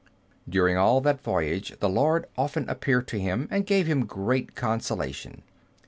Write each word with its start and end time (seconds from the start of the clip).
During 0.49 0.77
all 0.77 0.99
that 1.01 1.21
voyage, 1.21 1.77
the 1.79 1.87
Lord 1.87 2.25
often 2.35 2.67
appeared 2.67 3.07
to 3.09 3.19
him, 3.19 3.47
and 3.51 3.67
gave 3.67 3.85
him 3.85 4.07
great 4.07 4.55
consolation. 4.55 5.43